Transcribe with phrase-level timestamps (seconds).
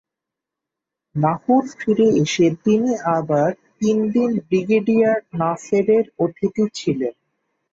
[1.15, 7.13] লাহোর ফিরে এসে তিনি আবার তিনদিন ব্রিগেডিয়ার নাসেরের অতিথি ছিলেন।